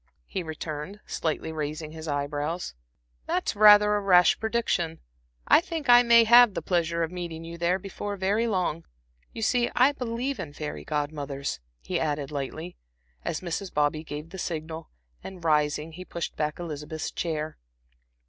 [0.25, 2.73] he returned, slightly raising his eye brows.
[3.27, 4.99] "That's rather a rash prediction.
[5.47, 8.85] I think I may have the pleasure of meeting you there before very long.
[9.31, 12.77] You see I believe in fairy Godmothers," he added, lightly,
[13.23, 13.71] as Mrs.
[13.71, 14.89] Bobby gave the signal,
[15.23, 17.59] and, rising, he pushed back Elizabeth's chair.